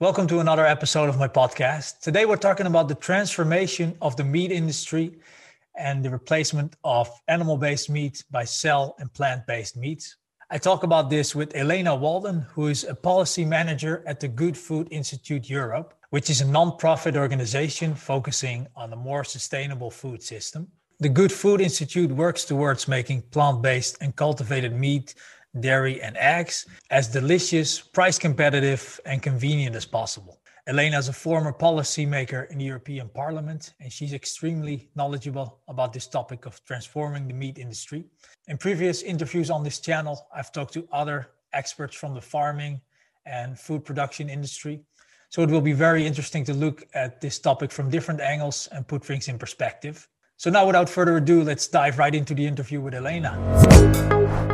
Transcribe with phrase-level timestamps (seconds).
[0.00, 2.00] Welcome to another episode of my podcast.
[2.00, 5.18] Today we're talking about the transformation of the meat industry
[5.76, 10.16] and the replacement of animal based meat by cell and plant based meats.
[10.50, 14.56] I talk about this with Elena Walden, who is a policy manager at the Good
[14.56, 20.66] Food Institute Europe, which is a non-profit organization focusing on a more sustainable food system.
[21.00, 25.14] The Good Food Institute works towards making plant based and cultivated meat
[25.58, 30.40] dairy, and eggs as delicious, price competitive, and convenient as possible.
[30.66, 36.06] Elena is a former policymaker in the European Parliament, and she's extremely knowledgeable about this
[36.06, 38.04] topic of transforming the meat industry.
[38.46, 42.80] In previous interviews on this channel, I've talked to other experts from the farming
[43.26, 44.82] and food production industry.
[45.30, 48.86] So it will be very interesting to look at this topic from different angles and
[48.86, 50.08] put things in perspective.
[50.36, 54.49] So now, without further ado, let's dive right into the interview with Elena.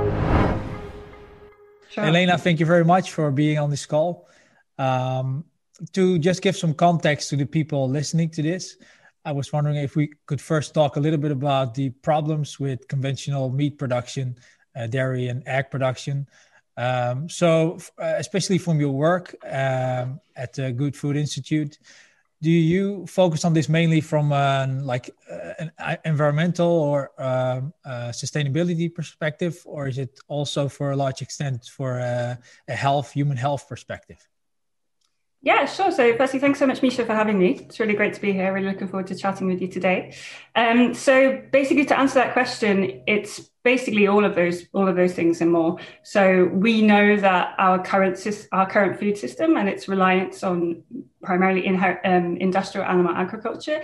[1.96, 2.04] Sure.
[2.04, 4.28] Elena, thank you very much for being on this call.
[4.76, 5.46] Um,
[5.94, 8.76] to just give some context to the people listening to this,
[9.24, 12.86] I was wondering if we could first talk a little bit about the problems with
[12.86, 14.36] conventional meat production,
[14.74, 16.28] uh, dairy and egg production.
[16.76, 21.78] Um, so, uh, especially from your work um, at the Good Food Institute,
[22.42, 28.08] do you focus on this mainly from an, like uh, an environmental or um, uh,
[28.08, 33.36] sustainability perspective, or is it also for a large extent for a, a health, human
[33.36, 34.18] health perspective?
[35.42, 35.92] Yeah, sure.
[35.92, 37.60] So, firstly, thanks so much, Misha, for having me.
[37.60, 38.52] It's really great to be here.
[38.52, 40.14] Really looking forward to chatting with you today.
[40.56, 45.12] Um, so, basically, to answer that question, it's basically all of those, all of those
[45.12, 45.76] things and more.
[46.04, 48.16] So, we know that our current
[48.52, 50.84] our current food system and its reliance on
[51.20, 53.80] primarily in, um, industrial animal agriculture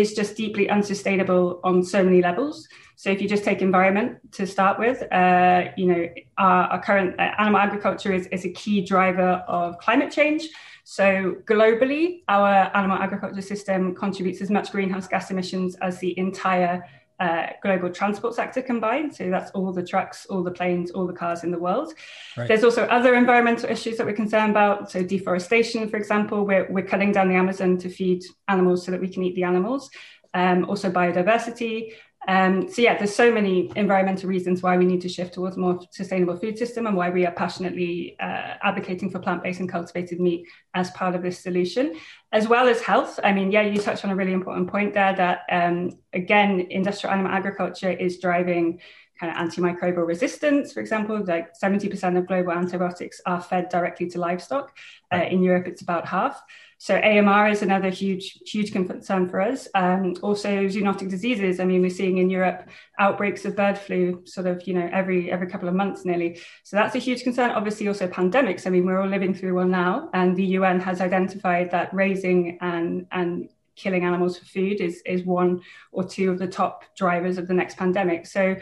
[0.00, 2.68] is just deeply unsustainable on so many levels.
[2.96, 6.02] So, if you just take environment to start with, uh, you know,
[6.36, 10.42] our, our current uh, animal agriculture is, is a key driver of climate change.
[10.84, 16.84] So, globally, our animal agriculture system contributes as much greenhouse gas emissions as the entire
[17.22, 19.14] uh, global transport sector combined.
[19.14, 21.94] So, that's all the trucks, all the planes, all the cars in the world.
[22.36, 22.48] Right.
[22.48, 24.90] There's also other environmental issues that we're concerned about.
[24.90, 29.00] So, deforestation, for example, we're, we're cutting down the Amazon to feed animals so that
[29.00, 29.90] we can eat the animals.
[30.34, 31.92] Um, also, biodiversity.
[32.28, 35.60] Um, so yeah, there's so many environmental reasons why we need to shift towards a
[35.60, 40.20] more sustainable food system and why we are passionately uh, advocating for plant-based and cultivated
[40.20, 41.96] meat as part of this solution,
[42.30, 43.18] as well as health.
[43.24, 47.12] I mean, yeah, you touched on a really important point there that um, again, industrial
[47.12, 48.80] animal agriculture is driving
[49.22, 54.18] kind of antimicrobial resistance, for example, like 70% of global antibiotics are fed directly to
[54.18, 54.76] livestock.
[55.12, 56.42] Uh, in Europe, it's about half.
[56.78, 59.68] So AMR is another huge, huge concern for us.
[59.76, 61.60] Um, also zoonotic diseases.
[61.60, 62.68] I mean, we're seeing in Europe
[62.98, 66.40] outbreaks of bird flu sort of, you know, every every couple of months nearly.
[66.64, 67.52] So that's a huge concern.
[67.52, 68.66] Obviously also pandemics.
[68.66, 70.10] I mean, we're all living through one now.
[70.12, 75.24] And the UN has identified that raising and and killing animals for food is, is
[75.24, 75.60] one
[75.92, 78.26] or two of the top drivers of the next pandemic.
[78.26, 78.56] So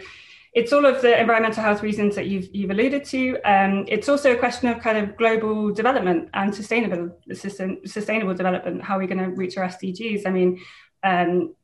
[0.52, 3.38] it's all of the environmental health reasons that you've, you've alluded to.
[3.44, 8.82] Um, it's also a question of kind of global development and sustainable sustainable development.
[8.82, 10.26] How are we going to reach our SDGs?
[10.26, 10.60] I mean,
[11.04, 11.54] um,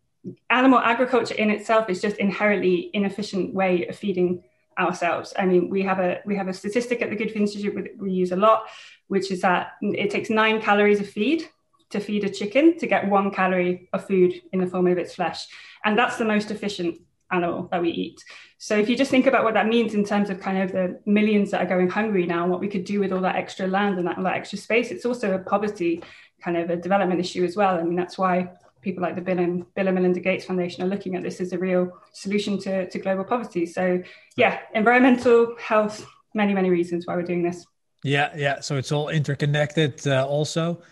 [0.51, 4.45] animal agriculture in itself is just inherently inefficient way of feeding
[4.79, 5.33] ourselves.
[5.37, 7.99] I mean, we have a we have a statistic at the Good Food Institute that
[7.99, 8.69] we use a lot,
[9.09, 11.49] which is that it takes nine calories of feed
[11.91, 15.15] to feed a chicken to get one calorie of food in the form of its
[15.15, 15.47] flesh,
[15.85, 17.01] and that's the most efficient
[17.31, 18.23] animal that we eat.
[18.59, 21.01] So if you just think about what that means in terms of kind of the
[21.07, 23.67] millions that are going hungry now, and what we could do with all that extra
[23.67, 26.03] land and that, all that extra space, it's also a poverty
[26.43, 27.77] kind of a development issue as well.
[27.77, 28.51] I mean, that's why
[28.81, 31.53] people like the Bill and, Bill and Melinda Gates Foundation are looking at this as
[31.53, 33.67] a real solution to, to global poverty.
[33.67, 34.03] So
[34.37, 37.67] yeah, environmental, health, many, many reasons why we're doing this.
[38.05, 38.61] Yeah, yeah.
[38.61, 40.83] So it's all interconnected uh, also.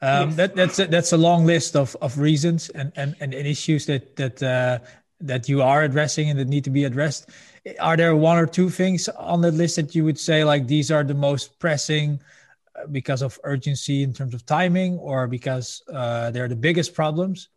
[0.00, 0.36] Um, yes.
[0.36, 4.14] that, that's a, that's a long list of, of reasons and, and, and issues that
[4.16, 4.78] that uh,
[5.20, 7.30] that you are addressing and that need to be addressed.
[7.80, 10.90] Are there one or two things on the list that you would say like these
[10.90, 12.20] are the most pressing
[12.76, 17.48] uh, because of urgency in terms of timing or because uh, they're the biggest problems?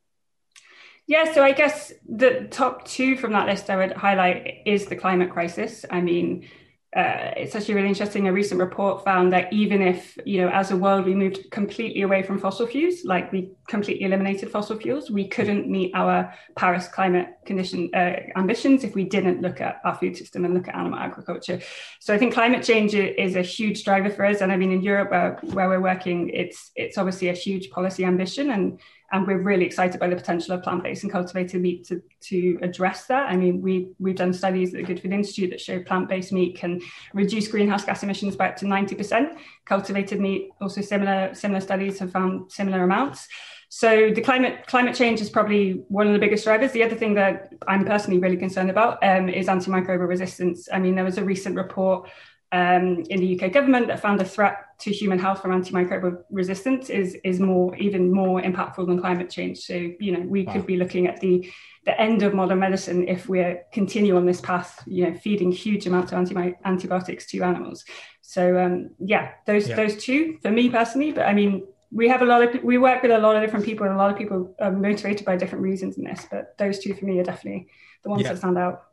[1.07, 4.95] Yeah, so I guess the top two from that list I would highlight is the
[4.95, 5.83] climate crisis.
[5.89, 6.47] I mean,
[6.93, 8.27] uh, it's actually really interesting.
[8.27, 12.01] A recent report found that even if, you know, as a world we moved completely
[12.01, 16.89] away from fossil fuels, like we completely eliminated fossil fuels, we couldn't meet our Paris
[16.89, 20.75] climate condition uh, ambitions if we didn't look at our food system and look at
[20.75, 21.61] animal agriculture.
[22.01, 24.41] So I think climate change is a huge driver for us.
[24.41, 28.03] And I mean, in Europe, where, where we're working, it's it's obviously a huge policy
[28.03, 32.01] ambition, and and we're really excited by the potential of plant-based and cultivated meat to,
[32.21, 33.29] to address that.
[33.29, 36.57] I mean, we, we've done studies at the Good Food Institute that show plant-based meat
[36.57, 36.79] can
[37.13, 39.37] reduce greenhouse gas emissions by up to 90%.
[39.65, 43.27] Cultivated meat, also similar, similar studies have found similar amounts.
[43.73, 46.73] So the climate climate change is probably one of the biggest drivers.
[46.73, 50.67] The other thing that I'm personally really concerned about um, is antimicrobial resistance.
[50.73, 52.09] I mean, there was a recent report
[52.51, 56.89] um, in the UK government that found a threat to human health from antimicrobial resistance
[56.89, 59.59] is is more even more impactful than climate change.
[59.59, 60.53] So you know we wow.
[60.53, 61.49] could be looking at the
[61.85, 64.83] the end of modern medicine if we continue on this path.
[64.85, 67.85] You know, feeding huge amounts of anti- antibiotics to animals.
[68.21, 69.75] So um, yeah, those yeah.
[69.75, 71.11] those two for me personally.
[71.11, 73.65] But I mean, we have a lot of we work with a lot of different
[73.65, 76.79] people and a lot of people are motivated by different reasons in this but those
[76.79, 77.67] two for me are definitely
[78.03, 78.29] the ones yeah.
[78.29, 78.83] that stand out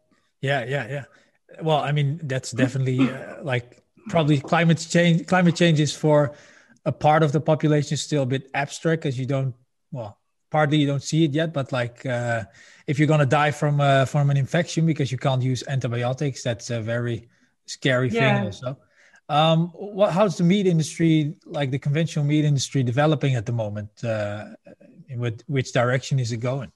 [0.40, 1.04] yeah yeah yeah
[1.62, 6.34] well i mean that's definitely uh, like probably climate change climate change is for
[6.84, 9.54] a part of the population still a bit abstract because you don't
[9.92, 10.18] well
[10.50, 12.42] partly you don't see it yet but like uh,
[12.86, 16.42] if you're going to die from uh, from an infection because you can't use antibiotics
[16.42, 17.28] that's a very
[17.66, 18.36] scary yeah.
[18.38, 18.78] thing also
[19.28, 24.02] um, what, how's the meat industry, like the conventional meat industry, developing at the moment?
[24.02, 24.46] Uh,
[25.08, 26.72] in what, which direction is it going?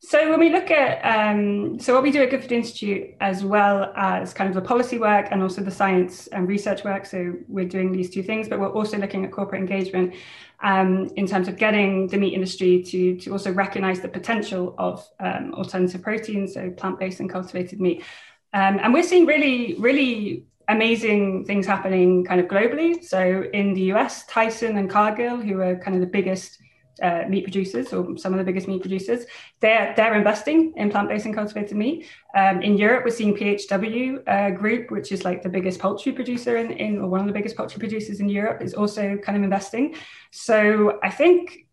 [0.00, 3.44] So when we look at, um, so what we do at Good Food Institute, as
[3.44, 7.06] well as kind of the policy work and also the science and research work.
[7.06, 10.14] So we're doing these two things, but we're also looking at corporate engagement
[10.62, 15.06] um, in terms of getting the meat industry to to also recognise the potential of
[15.18, 18.04] um, alternative proteins, so plant-based and cultivated meat.
[18.52, 23.02] Um, and we're seeing really, really amazing things happening kind of globally.
[23.02, 26.58] So in the US, Tyson and Cargill, who are kind of the biggest
[27.02, 29.26] uh, meat producers or some of the biggest meat producers,
[29.60, 32.06] they're they're investing in plant-based and cultivated meat.
[32.34, 36.56] Um, in Europe, we're seeing PHW uh, Group, which is like the biggest poultry producer
[36.56, 39.44] in, in or one of the biggest poultry producers in Europe, is also kind of
[39.44, 39.94] investing.
[40.30, 41.65] So I think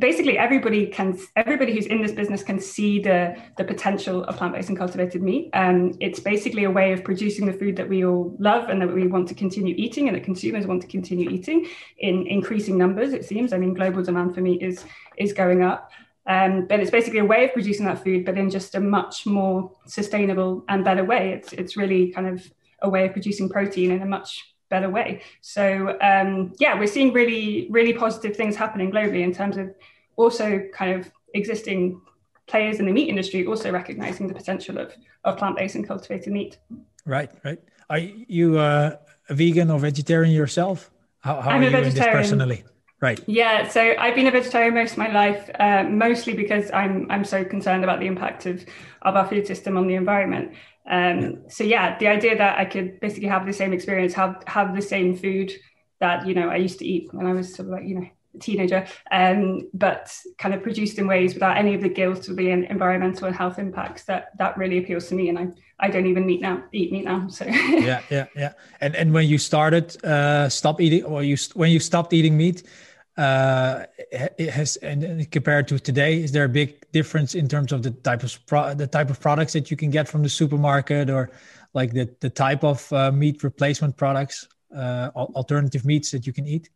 [0.00, 4.68] basically everybody can everybody who's in this business can see the the potential of plant-based
[4.70, 5.50] and cultivated meat.
[5.52, 8.92] Um, it's basically a way of producing the food that we all love and that
[8.92, 11.68] we want to continue eating and that consumers want to continue eating
[11.98, 13.52] in increasing numbers it seems.
[13.52, 14.84] I mean global demand for meat is
[15.16, 15.90] is going up.
[16.26, 19.26] Um, but it's basically a way of producing that food but in just a much
[19.26, 21.32] more sustainable and better way.
[21.32, 22.50] It's it's really kind of
[22.82, 25.22] a way of producing protein in a much better way.
[25.40, 29.74] So um, yeah, we're seeing really really positive things happening globally in terms of
[30.16, 32.00] also kind of existing
[32.46, 34.94] players in the meat industry also recognizing the potential of
[35.24, 36.58] of plant-based and cultivated meat.
[37.04, 37.60] Right, right.
[37.90, 38.96] Are you uh,
[39.28, 40.90] a vegan or vegetarian yourself?
[41.20, 42.64] How, how I'm are you this personally?
[43.00, 43.18] Right.
[43.26, 43.66] Yeah.
[43.66, 47.44] So I've been a vegetarian most of my life, uh, mostly because I'm I'm so
[47.44, 48.64] concerned about the impact of
[49.02, 50.52] of our food system on the environment.
[50.88, 51.48] Um.
[51.48, 54.82] So yeah, the idea that I could basically have the same experience, have have the
[54.82, 55.52] same food
[56.00, 58.06] that you know I used to eat when I was sort of like you know
[58.34, 62.36] a teenager, um, but kind of produced in ways without any of the guilt of
[62.36, 64.04] the environmental and health impacts.
[64.04, 65.48] That that really appeals to me, and I
[65.78, 67.28] I don't even eat now eat meat now.
[67.28, 68.52] So yeah, yeah, yeah.
[68.80, 72.62] And and when you started uh, stop eating, or you when you stopped eating meat,
[73.20, 77.82] uh, it has and compared to today is there a big difference in terms of
[77.82, 81.10] the type of pro- the type of products that you can get from the supermarket
[81.10, 81.30] or
[81.74, 86.46] like the the type of uh, meat replacement products uh, alternative meats that you can
[86.46, 86.70] eat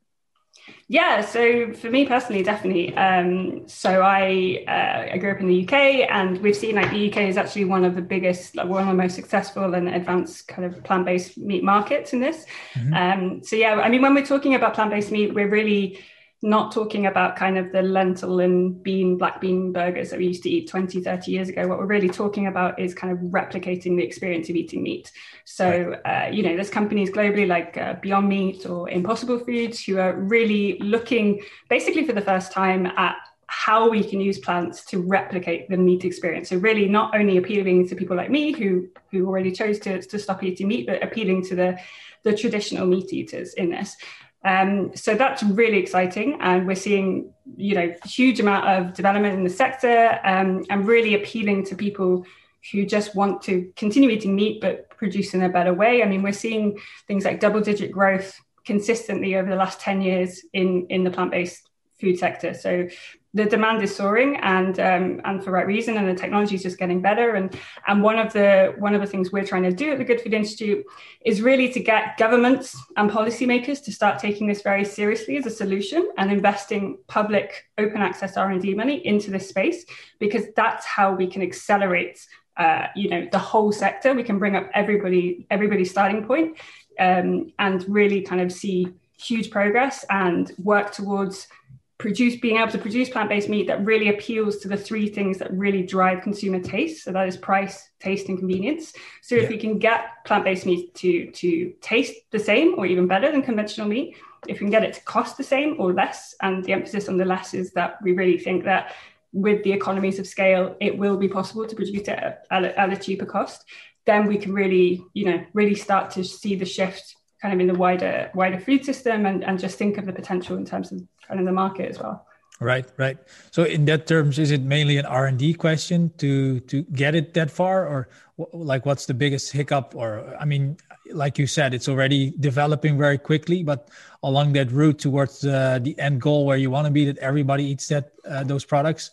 [0.89, 2.97] yeah, so for me personally, definitely.
[2.97, 7.11] Um, so I uh, I grew up in the UK, and we've seen like the
[7.11, 10.49] UK is actually one of the biggest, like one of the most successful and advanced
[10.49, 12.47] kind of plant based meat markets in this.
[12.75, 12.95] Mm-hmm.
[12.95, 16.03] Um, so yeah, I mean, when we're talking about plant based meat, we're really
[16.45, 20.43] not talking about kind of the lentil and bean, black bean burgers that we used
[20.43, 21.67] to eat 20, 30 years ago.
[21.67, 25.11] What we're really talking about is kind of replicating the experience of eating meat.
[25.47, 29.99] So, uh, you know, there's companies globally like uh, Beyond Meat or Impossible Foods who
[29.99, 33.17] are really looking basically for the first time at
[33.47, 36.51] how we can use plants to replicate the meat experience.
[36.51, 40.19] So really not only appealing to people like me who who already chose to, to
[40.19, 41.79] stop eating meat, but appealing to the
[42.23, 43.97] the traditional meat eaters in this.
[44.45, 49.45] Um, so that's really exciting, and we're seeing you know huge amount of development in
[49.45, 52.27] the sector, um, and really appealing to people
[52.73, 56.03] who just want to continue eating meat but produce in a better way.
[56.03, 60.87] I mean, we're seeing things like double-digit growth consistently over the last ten years in
[60.89, 61.69] in the plant-based
[62.05, 62.55] food sector.
[62.55, 62.89] So
[63.35, 66.79] the demand is soaring and um, and for right reason and the technology is just
[66.79, 67.59] getting better and
[67.89, 70.21] and one of the one of the things we're trying to do at the good
[70.21, 70.85] food institute
[71.25, 75.51] is really to get governments and policymakers to start taking this very seriously as a
[75.51, 79.85] solution and investing public open access r&d money into this space
[80.21, 82.25] because that's how we can accelerate
[82.57, 86.57] uh, you know the whole sector we can bring up everybody everybody's starting point
[87.01, 88.87] um, and really kind of see
[89.19, 91.49] huge progress and work towards
[91.99, 95.53] produce being able to produce plant-based meat that really appeals to the three things that
[95.53, 99.43] really drive consumer taste so that is price taste and convenience so yeah.
[99.43, 103.43] if we can get plant-based meat to to taste the same or even better than
[103.43, 104.17] conventional meat
[104.49, 107.17] if we can get it to cost the same or less and the emphasis on
[107.17, 108.95] the less is that we really think that
[109.33, 112.81] with the economies of scale it will be possible to produce it at, at, a,
[112.81, 113.65] at a cheaper cost
[114.05, 117.67] then we can really you know really start to see the shift kind of in
[117.67, 121.03] the wider wider food system and, and just think of the potential in terms of
[121.29, 122.27] kind of the market as well.
[122.59, 123.19] Right right.
[123.51, 127.51] So in that terms is it mainly an r&d question to to get it that
[127.51, 128.09] far or
[128.55, 130.09] like what's the biggest hiccup or
[130.41, 130.77] i mean
[131.13, 133.91] like you said it's already developing very quickly but
[134.23, 137.65] along that route towards uh, the end goal where you want to be that everybody
[137.65, 139.13] eats that uh, those products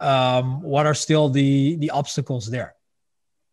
[0.00, 2.74] um, what are still the the obstacles there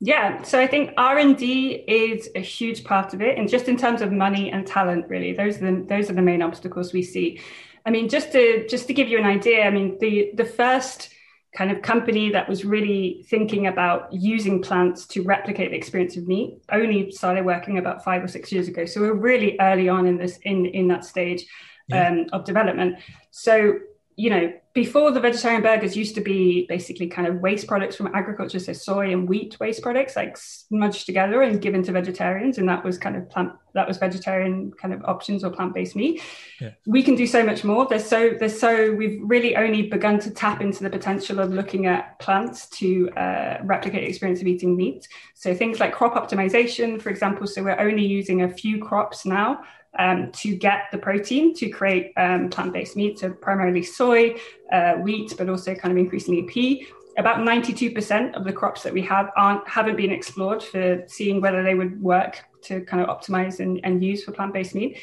[0.03, 3.67] yeah, so I think R and D is a huge part of it, and just
[3.67, 6.91] in terms of money and talent, really, those are the those are the main obstacles
[6.91, 7.39] we see.
[7.86, 11.13] I mean, just to just to give you an idea, I mean, the the first
[11.55, 16.27] kind of company that was really thinking about using plants to replicate the experience of
[16.27, 18.86] meat only started working about five or six years ago.
[18.86, 21.46] So we're really early on in this in in that stage
[21.89, 22.08] yeah.
[22.08, 22.98] um, of development.
[23.29, 23.77] So
[24.21, 28.13] you know, before the vegetarian burgers used to be basically kind of waste products from
[28.13, 32.69] agriculture, so soy and wheat waste products, like smudged together and given to vegetarians, and
[32.69, 36.21] that was kind of plant that was vegetarian kind of options or plant-based meat.
[36.59, 36.71] Yeah.
[36.85, 37.87] We can do so much more.
[37.87, 41.87] There's so there's so we've really only begun to tap into the potential of looking
[41.87, 45.07] at plants to uh, replicate the experience of eating meat.
[45.33, 47.47] So things like crop optimization, for example.
[47.47, 49.63] So we're only using a few crops now
[50.00, 54.36] um, to get the protein to create um, plant-based meat, so primarily soy,
[54.71, 56.88] uh, wheat, but also kind of increasingly pea.
[57.17, 61.62] About 92% of the crops that we have aren't haven't been explored for seeing whether
[61.62, 64.98] they would work to kind of optimize and, and use for plant-based meat.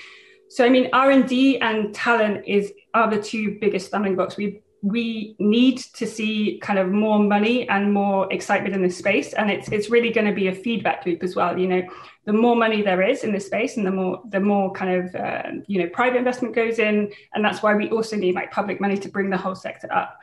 [0.48, 4.38] So I mean, R and D and talent is are the two biggest stumbling blocks.
[4.38, 9.32] We we need to see kind of more money and more excitement in this space.
[9.32, 11.58] And it's it's really going to be a feedback loop as well.
[11.58, 11.82] You know
[12.24, 15.14] the more money there is in this space and the more the more kind of
[15.14, 17.12] uh, you know private investment goes in.
[17.34, 20.18] And that's why we also need like public money to bring the whole sector up.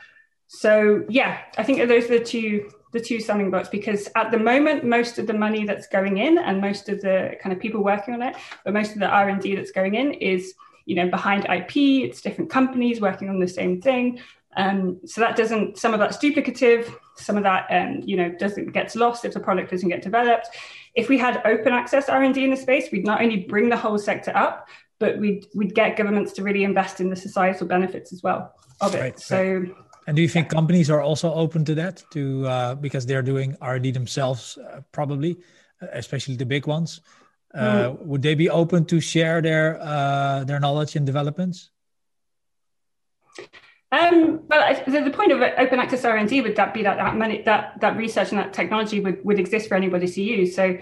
[0.47, 4.37] So yeah i think those are the two the two summing blocks because at the
[4.37, 7.83] moment most of the money that's going in and most of the kind of people
[7.83, 10.53] working on it but most of the r&d that's going in is
[10.85, 14.19] you know behind ip it's different companies working on the same thing
[14.57, 18.71] um, so that doesn't, some of that's duplicative, some of that, um, you know, doesn't
[18.71, 20.47] gets lost if the product doesn't get developed.
[20.95, 23.97] If we had open access R&D in the space, we'd not only bring the whole
[23.97, 24.67] sector up,
[24.99, 28.95] but we'd, we'd get governments to really invest in the societal benefits as well of
[28.95, 29.01] it.
[29.01, 29.75] Right, so, right.
[30.07, 32.03] And do you think companies are also open to that?
[32.11, 35.37] To uh, because they're doing R&D themselves, uh, probably,
[35.81, 37.01] especially the big ones.
[37.53, 38.01] Uh, mm.
[38.05, 41.71] Would they be open to share their uh, their knowledge and developments?
[43.95, 47.43] Um, well, the, the point of open access R&D would that be that that, money,
[47.43, 50.53] that that research and that technology would, would exist for anybody to use.
[50.53, 50.77] So,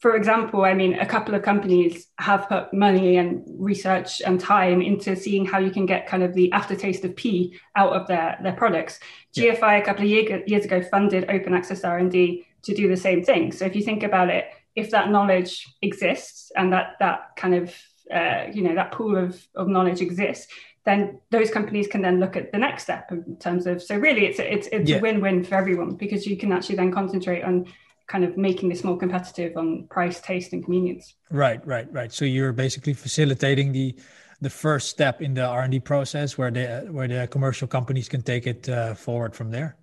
[0.00, 4.80] for example, I mean, a couple of companies have put money and research and time
[4.80, 8.38] into seeing how you can get kind of the aftertaste of pea out of their,
[8.42, 8.98] their products.
[9.34, 9.54] Yeah.
[9.54, 13.22] GFI a couple of year, years ago funded open access R&D to do the same
[13.22, 13.52] thing.
[13.52, 17.74] So if you think about it, if that knowledge exists and that that kind of
[18.12, 20.48] uh, you know that pool of, of knowledge exists
[20.84, 24.26] then those companies can then look at the next step in terms of so really
[24.26, 24.96] it's a, it's it's yeah.
[24.96, 27.66] a win-win for everyone because you can actually then concentrate on
[28.06, 32.24] kind of making this more competitive on price taste and convenience right right right so
[32.24, 33.94] you're basically facilitating the
[34.40, 38.46] the first step in the r&d process where the where the commercial companies can take
[38.46, 39.76] it uh, forward from there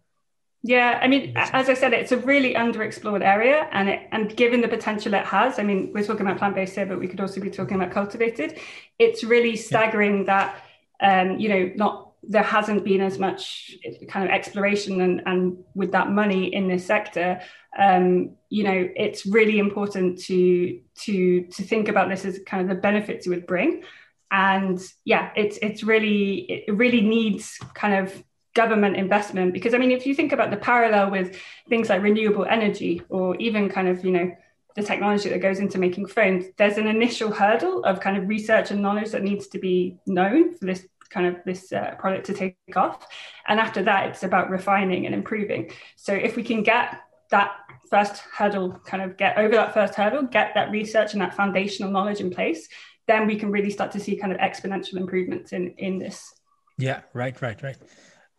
[0.63, 4.61] yeah, I mean, as I said, it's a really underexplored area, and it, and given
[4.61, 7.19] the potential it has, I mean, we're talking about plant based here, but we could
[7.19, 8.59] also be talking about cultivated.
[8.99, 10.23] It's really staggering yeah.
[10.25, 10.63] that
[11.01, 13.75] um, you know, not there hasn't been as much
[14.07, 17.41] kind of exploration and, and with that money in this sector
[17.79, 22.69] um, you know it's really important to to to think about this as kind of
[22.69, 23.83] the benefits it would bring.
[24.29, 29.91] And yeah it's it's really it really needs kind of government investment because i mean
[29.91, 31.37] if you think about the parallel with
[31.69, 34.29] things like renewable energy or even kind of you know
[34.75, 38.71] the technology that goes into making phones, there's an initial hurdle of kind of research
[38.71, 42.33] and knowledge that needs to be known for this kind of this uh, product to
[42.33, 43.07] take off.
[43.47, 45.71] And after that, it's about refining and improving.
[45.95, 47.51] So if we can get that
[47.89, 51.91] first hurdle, kind of get over that first hurdle, get that research and that foundational
[51.91, 52.67] knowledge in place,
[53.07, 56.33] then we can really start to see kind of exponential improvements in in this.
[56.77, 57.77] Yeah, right, right, right.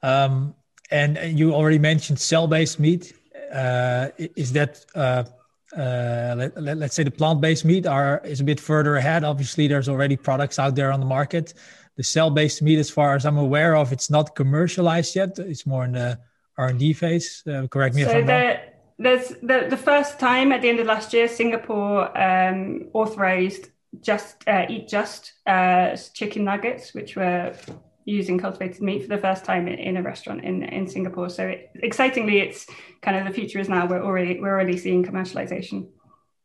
[0.02, 0.55] Um,
[0.91, 3.12] and you already mentioned cell-based meat.
[3.52, 5.25] Uh, is that uh,
[5.76, 9.25] uh, let, let, us say the plant-based meat are is a bit further ahead.
[9.25, 11.55] Obviously, there's already products out there on the market.
[12.02, 15.38] The cell-based meat, as far as I'm aware of, it's not commercialized yet.
[15.38, 16.18] It's more in the
[16.59, 17.44] R&D phase.
[17.47, 18.56] Uh, correct me so if I'm wrong.
[18.99, 23.68] There's the, the first time at the end of last year, Singapore um, authorized
[24.00, 27.54] just uh, eat just uh, chicken nuggets, which were
[28.04, 31.30] using cultivated meat for the first time in, in a restaurant in, in Singapore.
[31.30, 32.66] So it, excitingly, it's
[33.00, 33.87] kind of the future is now.
[33.87, 35.87] We're already we're already seeing commercialization.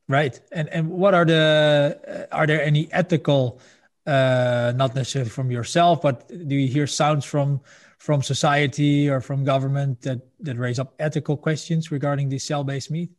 [0.07, 3.59] Right, and and what are the uh, are there any ethical,
[4.07, 7.61] uh, not necessarily from yourself, but do you hear sounds from
[7.97, 12.89] from society or from government that that raise up ethical questions regarding the cell based
[12.89, 13.09] meat?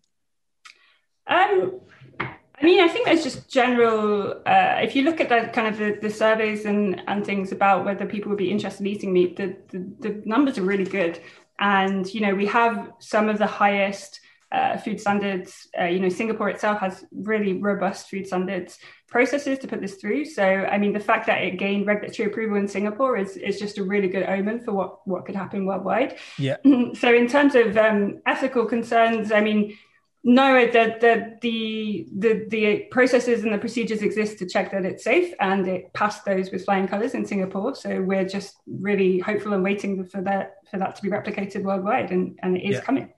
[1.26, 1.80] Um,
[2.21, 4.42] I mean, I think there's just general.
[4.47, 7.85] Uh, if you look at the kind of the, the, surveys and and things about
[7.85, 11.21] whether people would be interested in eating meat, the, the, the numbers are really good.
[11.61, 15.68] And you know, we have some of the highest uh, food standards.
[15.78, 18.78] Uh, you know, Singapore itself has really robust food standards
[19.09, 20.25] processes to put this through.
[20.27, 23.79] So, I mean, the fact that it gained regulatory approval in Singapore is is just
[23.79, 26.17] a really good omen for what what could happen worldwide.
[26.38, 26.57] Yeah.
[26.95, 29.77] So, in terms of um, ethical concerns, I mean
[30.25, 35.05] no, the, the, the, the, the processes and the procedures exist to check that it's
[35.05, 37.75] safe and it passed those with flying colors in Singapore.
[37.75, 42.11] So we're just really hopeful and waiting for that, for that to be replicated worldwide
[42.11, 42.81] and, and it is yeah.
[42.81, 43.12] coming.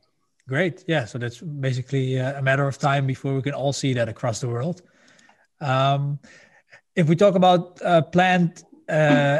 [0.47, 0.85] Great.
[0.87, 1.05] Yeah.
[1.07, 4.41] So that's basically uh, a matter of time before we can all see that across
[4.41, 4.83] the world.
[5.61, 6.19] Um,
[6.97, 8.93] if we talk about uh, plant uh,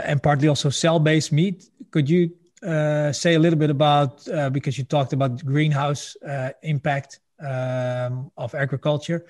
[0.05, 2.31] and partly also cell-based meat, could you
[2.63, 8.31] uh, say a little bit about uh, because you talked about greenhouse uh, impact um,
[8.37, 9.27] of agriculture.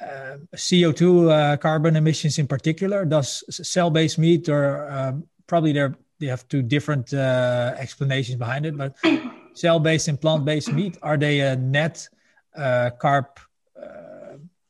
[0.00, 5.88] Uh, CO2 uh, carbon emissions in particular, does cell-based meat or um, probably they
[6.20, 8.94] they have two different uh, explanations behind it, but
[9.54, 12.06] cell-based and plant-based meat, are they a net
[12.54, 13.26] uh, carb?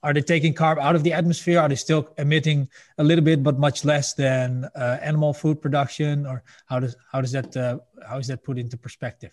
[0.02, 1.60] Uh, are they taking carb out of the atmosphere?
[1.60, 6.26] Are they still emitting a little bit, but much less than uh, animal food production?
[6.26, 7.54] Or how does how does that
[8.06, 9.32] how is that put into perspective?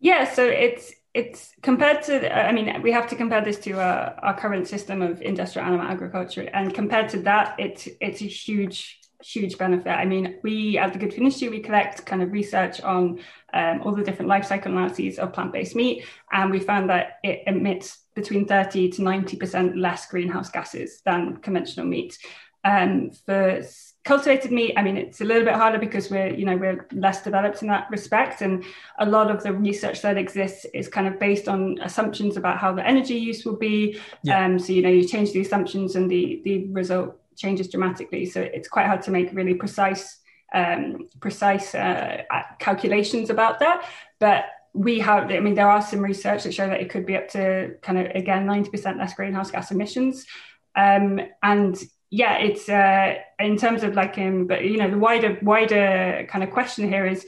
[0.00, 4.14] Yeah, so it's it's compared to i mean we have to compare this to uh,
[4.22, 9.00] our current system of industrial animal agriculture and compared to that it's it's a huge
[9.22, 9.90] huge benefit.
[9.90, 13.20] I mean we at the good food institute we collect kind of research on
[13.52, 17.42] um, all the different life cycle analyses of plant-based meat and we found that it
[17.46, 22.18] emits between 30 to 90 percent less greenhouse gases than conventional meat.
[22.62, 23.62] Um, for
[24.02, 27.22] cultivated meat i mean it's a little bit harder because we're you know we're less
[27.22, 28.64] developed in that respect and
[28.98, 32.72] a lot of the research that exists is kind of based on assumptions about how
[32.72, 34.00] the energy use will be.
[34.22, 34.44] Yeah.
[34.44, 38.26] um, so you know you change the assumptions and the the result changes dramatically.
[38.26, 40.18] So it's quite hard to make really precise
[40.52, 42.22] um, precise uh,
[42.58, 43.88] calculations about that.
[44.18, 47.16] But we have i mean there are some research that show that it could be
[47.16, 50.26] up to kind of again 90% less greenhouse gas emissions.
[50.76, 51.76] Um, and
[52.10, 56.42] yeah, it's uh, in terms of like, um, but you know, the wider wider kind
[56.42, 57.24] of question here is,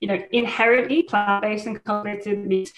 [0.00, 2.72] you know, inherently plant based and cultivated meat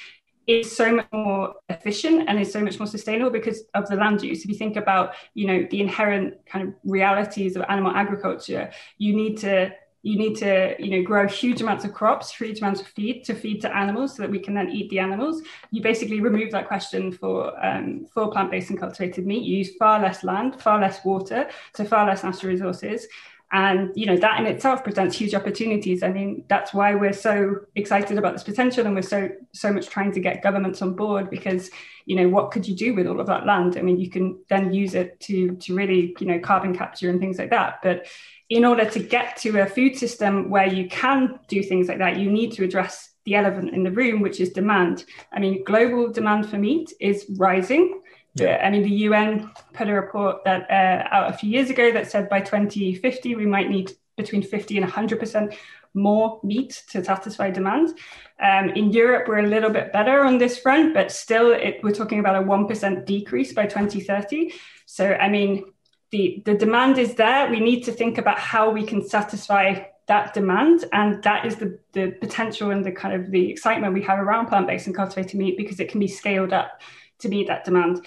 [0.53, 4.23] is so much more efficient and is so much more sustainable because of the land
[4.23, 4.43] use.
[4.43, 9.15] If you think about, you know, the inherent kind of realities of animal agriculture, you
[9.15, 12.87] need to you need to you know grow huge amounts of crops huge amounts of
[12.87, 15.43] feed to feed to animals so that we can then eat the animals.
[15.71, 19.43] You basically remove that question for um, for plant-based and cultivated meat.
[19.43, 23.07] You use far less land far less water so far less natural resources
[23.53, 27.57] and you know that in itself presents huge opportunities i mean that's why we're so
[27.75, 31.29] excited about this potential and we're so so much trying to get governments on board
[31.31, 31.71] because
[32.07, 34.39] you know what could you do with all of that land i mean you can
[34.49, 38.07] then use it to to really you know carbon capture and things like that but
[38.51, 42.19] in order to get to a food system where you can do things like that,
[42.19, 45.05] you need to address the elephant in the room, which is demand.
[45.33, 48.03] I mean, global demand for meat is rising.
[48.35, 48.61] Yeah.
[48.65, 52.11] I mean, the UN put a report that uh, out a few years ago that
[52.11, 55.55] said by 2050 we might need between 50 and 100 percent
[55.95, 57.99] more meat to satisfy demand.
[58.41, 61.93] Um, in Europe, we're a little bit better on this front, but still, it, we're
[61.93, 64.55] talking about a one percent decrease by 2030.
[64.87, 65.65] So, I mean,
[66.11, 67.51] the, the demand is there.
[67.51, 70.85] We need to think about how we can satisfy that demand.
[70.93, 74.47] And that is the, the potential and the kind of the excitement we have around
[74.47, 76.81] plant-based and cultivated meat because it can be scaled up
[77.21, 78.07] to meet that demand.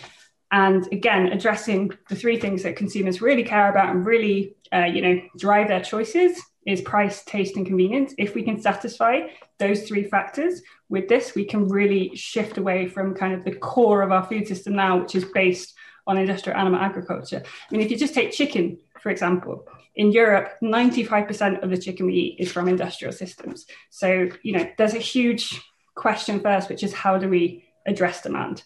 [0.51, 5.01] And again, addressing the three things that consumers really care about and really, uh, you
[5.01, 8.13] know, drive their choices is price, taste, and convenience.
[8.17, 9.21] If we can satisfy
[9.59, 14.01] those three factors with this, we can really shift away from kind of the core
[14.01, 15.73] of our food system now, which is based
[16.05, 17.41] on industrial animal agriculture.
[17.43, 22.05] I mean, if you just take chicken, for example, in Europe, 95% of the chicken
[22.05, 23.65] we eat is from industrial systems.
[23.89, 25.61] So, you know, there's a huge
[25.95, 28.63] question first, which is how do we address demand?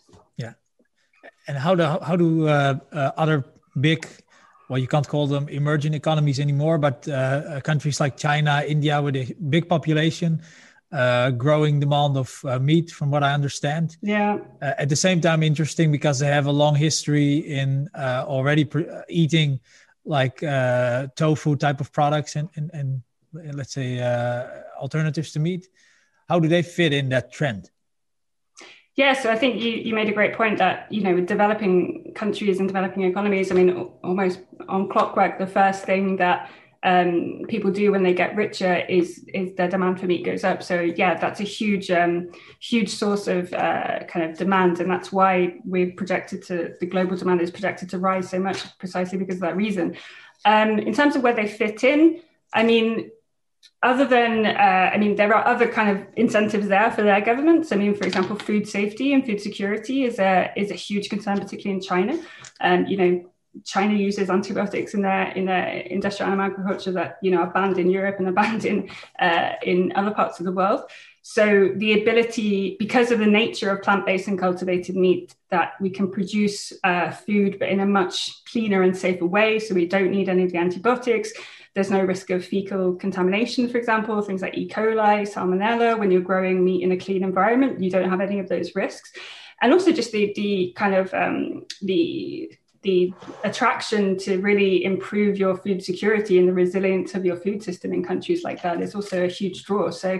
[1.47, 3.45] And how do, how do uh, uh, other
[3.79, 4.05] big
[4.69, 9.01] well, you can't call them emerging economies anymore, but uh, uh countries like China, India,
[9.01, 10.41] with a big population,
[10.91, 13.97] uh, growing demand of uh, meat, from what I understand.
[14.01, 14.39] Yeah.
[14.61, 18.65] Uh, at the same time, interesting because they have a long history in uh, already
[18.65, 19.59] pre- eating
[20.05, 20.39] like
[21.15, 23.01] tofu type of products and, and, and
[23.53, 23.99] let's say
[24.79, 25.67] alternatives to meat.
[26.29, 27.69] How do they fit in that trend?
[28.97, 32.13] Yeah, so I think you, you made a great point that, you know, with developing
[32.15, 33.69] countries and developing economies, I mean,
[34.03, 36.49] almost on clockwork, the first thing that
[36.81, 40.63] um, people do when they get richer is is their demand for meat goes up.
[40.63, 45.11] So yeah, that's a huge um, huge source of uh, kind of demand, and that's
[45.11, 49.35] why we're projected to the global demand is projected to rise so much precisely because
[49.35, 49.95] of that reason.
[50.45, 52.21] Um, in terms of where they fit in,
[52.53, 53.11] I mean,
[53.83, 57.71] other than, uh, I mean, there are other kind of incentives there for their governments.
[57.71, 61.39] I mean, for example, food safety and food security is a is a huge concern,
[61.39, 62.19] particularly in China.
[62.59, 63.31] And um, you know,
[63.65, 67.77] China uses antibiotics in their in their industrial animal agriculture that you know are banned
[67.77, 70.81] in Europe and are banned in uh, in other parts of the world.
[71.21, 76.09] So the ability, because of the nature of plant-based and cultivated meat, that we can
[76.09, 79.59] produce uh, food but in a much cleaner and safer way.
[79.59, 81.33] So we don't need any of the antibiotics.
[81.77, 84.67] There's no risk of fecal contamination, for example, things like E.
[84.67, 85.99] coli, salmonella.
[85.99, 89.13] When you're growing meat in a clean environment, you don't have any of those risks.
[89.61, 93.13] And also just the, the kind of um, the the
[93.43, 98.03] attraction to really improve your food security and the resilience of your food system in
[98.03, 99.91] countries like that is also a huge draw.
[99.91, 100.19] So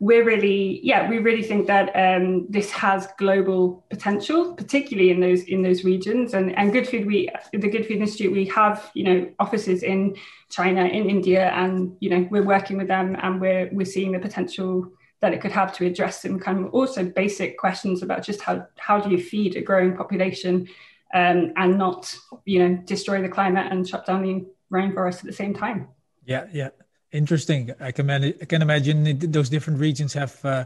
[0.00, 5.42] we're really yeah we really think that um, this has global potential particularly in those
[5.44, 6.34] in those regions.
[6.34, 10.16] And and good food we the good food institute we have you know offices in
[10.50, 14.18] china in india and you know we're working with them and we're we're seeing the
[14.18, 18.40] potential that it could have to address some kind of also basic questions about just
[18.40, 20.68] how how do you feed a growing population
[21.14, 25.32] um, and not you know destroy the climate and shut down the rainforest at the
[25.32, 25.88] same time.
[26.24, 26.70] Yeah yeah
[27.12, 27.72] Interesting.
[27.80, 30.64] I can, I can imagine those different regions have uh,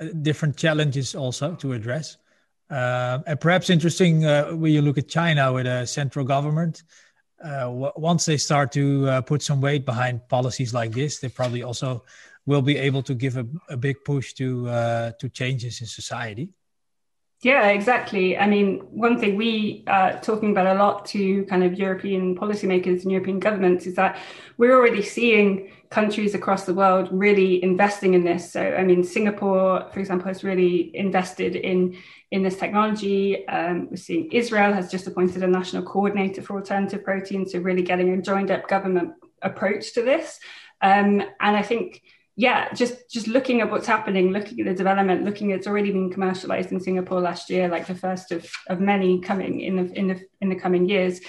[0.00, 2.18] uh, different challenges also to address.
[2.70, 6.84] Uh, and perhaps interesting uh, when you look at China with a central government.
[7.42, 11.28] Uh, w- once they start to uh, put some weight behind policies like this, they
[11.28, 12.04] probably also
[12.46, 14.66] will be able to give a, a big push to
[15.18, 16.50] to changes in society.
[17.42, 18.38] Yeah, exactly.
[18.38, 23.02] I mean, one thing we are talking about a lot to kind of European policymakers
[23.02, 24.16] and European governments is that
[24.58, 28.52] we're already seeing countries across the world really investing in this.
[28.52, 31.96] So, I mean, Singapore, for example, has really invested in
[32.30, 33.46] in this technology.
[33.48, 37.82] Um, we're seeing Israel has just appointed a national coordinator for alternative proteins, so really
[37.82, 40.38] getting a joined up government approach to this.
[40.80, 42.02] Um, and I think
[42.36, 45.92] yeah, just just looking at what's happening, looking at the development, looking at it's already
[45.92, 49.92] been commercialized in Singapore last year, like the first of, of many coming in the
[49.98, 51.20] in the in the coming years.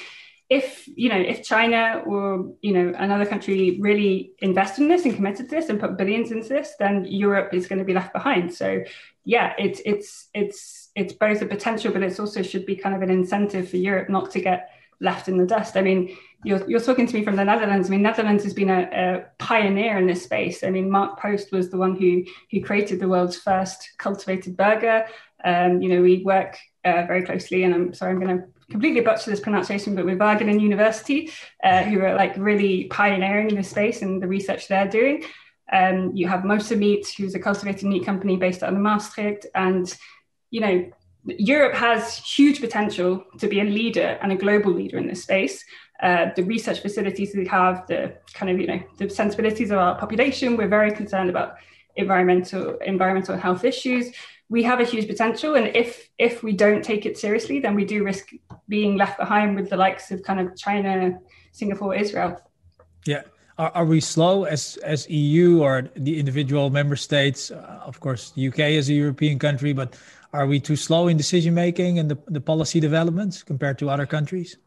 [0.49, 5.15] If you know, if China or you know another country really invest in this and
[5.15, 8.13] committed to this and put billions into this, then Europe is going to be left
[8.13, 8.53] behind.
[8.53, 8.83] So
[9.25, 13.01] yeah, it's it's it's it's both a potential, but it's also should be kind of
[13.01, 14.69] an incentive for Europe not to get
[15.01, 15.75] left in the dust.
[15.75, 17.87] I mean, you're, you're talking to me from the Netherlands.
[17.87, 20.63] I mean, Netherlands has been a, a, pioneer in this space.
[20.63, 25.05] I mean, Mark Post was the one who who created the world's first cultivated burger.
[25.43, 29.01] Um, you know, we work uh, very closely, and I'm sorry, I'm going to completely
[29.01, 31.31] butcher this pronunciation, but with Wageningen University,
[31.63, 35.23] uh, who are like really pioneering in this space and the research they're doing.
[35.71, 39.93] Um, you have Mosa Meat, who's a cultivated meat company based out of Maastricht, and
[40.49, 40.91] you know
[41.25, 45.63] Europe has huge potential to be a leader and a global leader in this space.
[46.03, 49.97] Uh, the research facilities we have, the kind of you know the sensibilities of our
[49.97, 51.55] population, we're very concerned about
[51.95, 54.11] environmental environmental health issues.
[54.49, 57.85] We have a huge potential, and if if we don't take it seriously, then we
[57.85, 58.31] do risk
[58.67, 61.17] being left behind with the likes of kind of China,
[61.53, 62.37] Singapore, Israel.
[63.05, 63.21] Yeah,
[63.57, 67.49] are, are we slow as as EU or the individual member states?
[67.49, 69.95] Uh, of course, the UK is a European country, but
[70.33, 74.05] are we too slow in decision making and the, the policy developments compared to other
[74.05, 74.57] countries?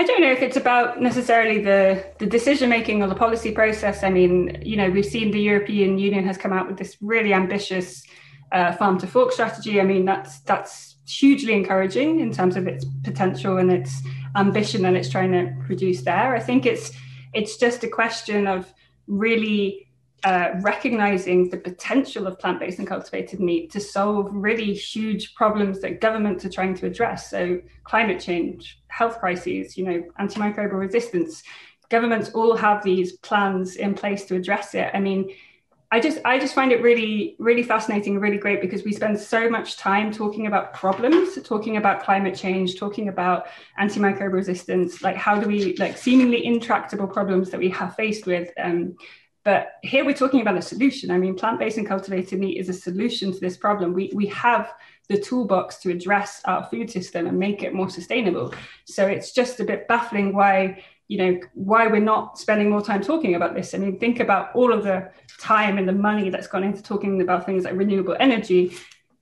[0.00, 4.02] I don't know if it's about necessarily the, the decision making or the policy process.
[4.02, 7.34] I mean, you know, we've seen the European Union has come out with this really
[7.34, 8.02] ambitious
[8.50, 9.78] uh, farm to fork strategy.
[9.78, 14.00] I mean, that's that's hugely encouraging in terms of its potential and its
[14.36, 16.34] ambition that it's trying to produce there.
[16.34, 16.92] I think it's
[17.34, 18.72] it's just a question of
[19.06, 19.89] really
[20.24, 25.80] uh, recognizing the potential of plant based and cultivated meat to solve really huge problems
[25.80, 27.30] that governments are trying to address.
[27.30, 31.42] So, climate change, health crises, you know, antimicrobial resistance.
[31.88, 34.90] Governments all have these plans in place to address it.
[34.94, 35.30] I mean,
[35.92, 39.50] I just I just find it really really fascinating really great because we spend so
[39.50, 43.46] much time talking about problems, talking about climate change, talking about
[43.80, 48.52] antimicrobial resistance, like how do we like seemingly intractable problems that we have faced with.
[48.62, 48.96] Um,
[49.44, 51.10] but here we're talking about a solution.
[51.10, 53.94] I mean, plant-based and cultivated meat is a solution to this problem.
[53.94, 54.72] We we have
[55.08, 58.54] the toolbox to address our food system and make it more sustainable.
[58.84, 63.02] So it's just a bit baffling why you know why we're not spending more time
[63.02, 66.46] talking about this i mean think about all of the time and the money that's
[66.46, 68.72] gone into talking about things like renewable energy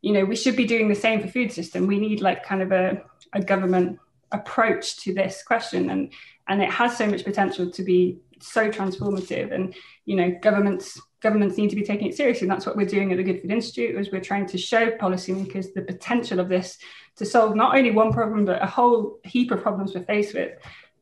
[0.03, 2.61] you know we should be doing the same for food system we need like kind
[2.61, 3.03] of a,
[3.33, 3.99] a government
[4.33, 6.13] approach to this question and
[6.49, 9.75] and it has so much potential to be so transformative and
[10.05, 13.11] you know governments governments need to be taking it seriously and that's what we're doing
[13.11, 16.79] at the good food institute is we're trying to show policymakers the potential of this
[17.17, 20.53] to solve not only one problem but a whole heap of problems we're faced with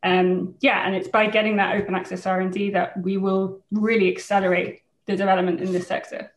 [0.07, 4.83] um, yeah, and it's by getting that open access R&D that we will really accelerate
[5.07, 6.33] the development in this sector.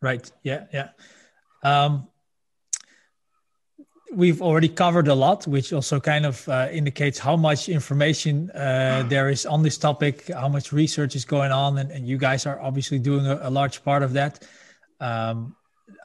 [0.00, 0.30] Right.
[0.42, 0.64] Yeah.
[0.72, 0.88] Yeah.
[1.62, 2.08] Um,
[4.14, 9.04] we've already covered a lot, which also kind of uh, indicates how much information uh,
[9.08, 12.46] there is on this topic, how much research is going on, and, and you guys
[12.46, 14.46] are obviously doing a, a large part of that.
[15.00, 15.56] Um,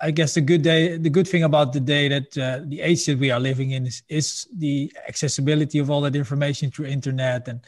[0.02, 3.06] I guess the good day, the good thing about the day that uh, the age
[3.06, 7.48] that we are living in is, is the accessibility of all that information through internet
[7.48, 7.62] and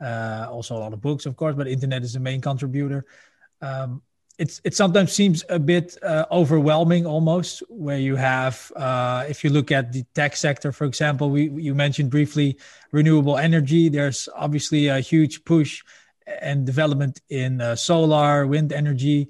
[0.00, 1.54] uh, also a lot of books, of course.
[1.56, 3.04] But internet is the main contributor.
[3.62, 4.02] Um,
[4.40, 9.50] it's it sometimes seems a bit uh, overwhelming, almost, where you have, uh, if you
[9.50, 12.56] look at the tech sector, for example, we you mentioned briefly
[12.90, 13.90] renewable energy.
[13.90, 15.84] There's obviously a huge push
[16.40, 19.28] and development in uh, solar, wind energy.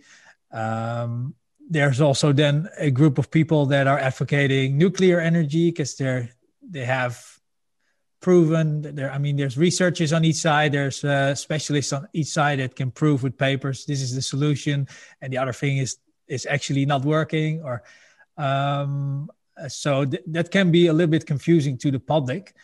[0.52, 1.34] Um,
[1.68, 6.30] there's also then a group of people that are advocating nuclear energy because they're
[6.62, 7.39] they have
[8.20, 12.58] proven there i mean there's researchers on each side there's uh, specialists on each side
[12.58, 14.86] that can prove with papers this is the solution
[15.20, 15.96] and the other thing is
[16.28, 17.82] is actually not working or
[18.36, 19.28] um,
[19.68, 22.54] so th- that can be a little bit confusing to the public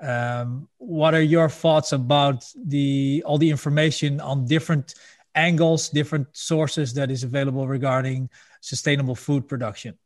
[0.00, 4.94] um, what are your thoughts about the all the information on different
[5.34, 8.28] angles different sources that is available regarding
[8.60, 9.98] sustainable food production?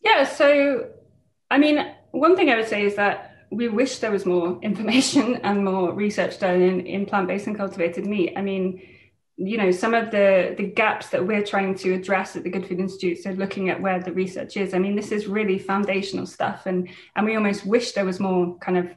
[0.00, 0.88] Yeah, so
[1.50, 5.36] I mean, one thing I would say is that we wish there was more information
[5.42, 8.32] and more research done in, in plant-based and cultivated meat.
[8.36, 8.82] I mean,
[9.36, 12.66] you know, some of the the gaps that we're trying to address at the Good
[12.66, 14.74] Food Institute, so looking at where the research is.
[14.74, 18.56] I mean, this is really foundational stuff, and and we almost wish there was more
[18.58, 18.88] kind of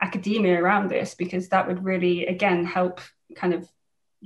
[0.00, 3.00] academia around this because that would really again help
[3.36, 3.68] kind of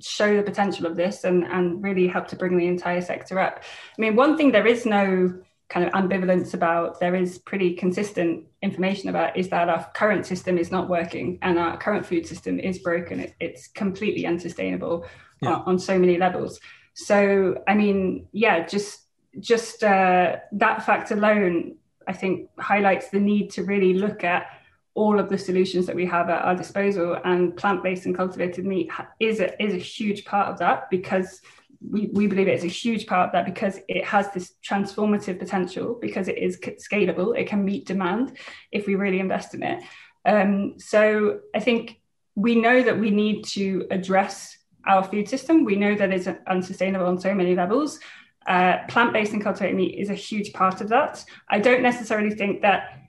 [0.01, 3.63] show the potential of this and, and really help to bring the entire sector up.
[3.97, 8.47] I mean, one thing there is no kind of ambivalence about, there is pretty consistent
[8.63, 12.59] information about, is that our current system is not working and our current food system
[12.59, 13.21] is broken.
[13.21, 15.07] It, it's completely unsustainable
[15.43, 15.55] yeah.
[15.55, 16.59] on, on, so many levels.
[16.95, 19.03] So, I mean, yeah, just
[19.39, 21.77] just uh, that fact alone,
[22.09, 24.47] I think, highlights the need to really look at
[24.95, 28.91] all of the solutions that we have at our disposal and plant-based and cultivated meat
[29.21, 31.41] is a, is a huge part of that because
[31.81, 35.39] we, we believe it is a huge part of that because it has this transformative
[35.39, 38.37] potential because it is scalable it can meet demand
[38.73, 39.83] if we really invest in it.
[40.25, 42.01] Um, so i think
[42.35, 45.65] we know that we need to address our food system.
[45.65, 47.99] We know that it's unsustainable on so many levels.
[48.47, 51.23] Uh, plant-based and cultivated meat is a huge part of that.
[51.51, 53.03] I don't necessarily think that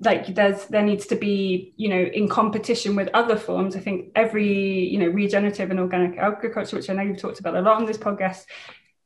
[0.00, 3.76] like there's there needs to be you know in competition with other forms.
[3.76, 7.56] I think every you know regenerative and organic agriculture which i know you've talked about
[7.56, 8.44] a lot on this podcast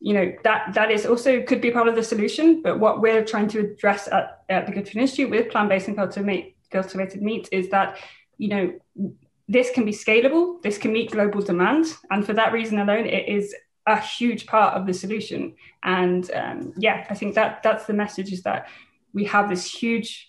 [0.00, 2.62] you know that that is also could be part of the solution.
[2.62, 5.96] But what we're trying to address at, at the good food institute with plant-based and
[5.96, 7.98] cultivated, cultivated meat is that
[8.36, 8.72] you know
[9.48, 13.28] this can be scalable this can meet global demand and for that reason alone it
[13.28, 13.54] is
[13.86, 15.54] a huge part of the solution.
[15.82, 18.68] And um, yeah i think that that's the message is that
[19.14, 20.27] we have this huge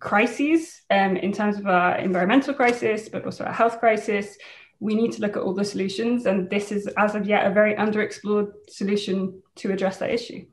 [0.00, 4.36] crises um, in terms of our environmental crisis, but also our health crisis.
[4.80, 7.50] We need to look at all the solutions, and this is, as of yet, a
[7.50, 10.46] very underexplored solution to address that issue.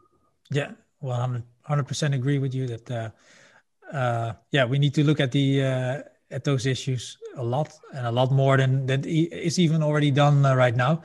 [0.51, 3.09] Yeah, well, I'm 100% agree with you that, uh,
[3.95, 8.05] uh, yeah, we need to look at the uh, at those issues a lot and
[8.05, 11.01] a lot more than that is even already done uh, right now.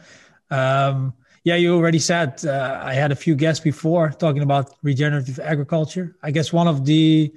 [0.50, 5.38] Um, yeah, you already said uh, I had a few guests before talking about regenerative
[5.40, 6.16] agriculture.
[6.22, 7.32] I guess one of the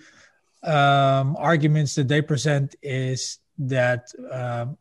[0.65, 4.78] um, arguments that they present is that, um,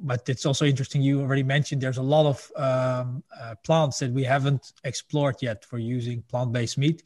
[0.00, 1.02] but it's also interesting.
[1.02, 5.64] You already mentioned there's a lot of um, uh, plants that we haven't explored yet
[5.64, 7.02] for using plant-based meat,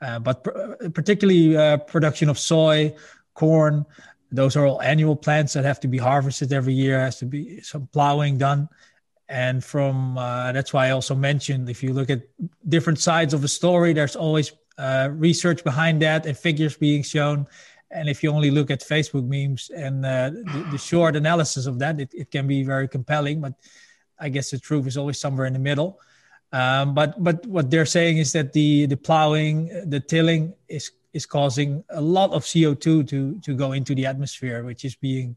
[0.00, 2.94] uh, but pr- particularly uh, production of soy,
[3.34, 3.84] corn.
[4.30, 6.98] Those are all annual plants that have to be harvested every year.
[7.00, 8.68] Has to be some plowing done,
[9.28, 12.22] and from uh, that's why I also mentioned if you look at
[12.68, 17.46] different sides of a story, there's always uh, research behind that and figures being shown.
[17.90, 21.78] And if you only look at Facebook memes and uh, the, the, short analysis of
[21.78, 23.40] that, it, it can be very compelling.
[23.40, 23.54] But
[24.18, 26.00] I guess the truth is always somewhere in the middle.
[26.52, 31.26] Um, but but what they're saying is that the the plowing, the tilling is is
[31.26, 35.36] causing a lot of CO2 to to go into the atmosphere, which is being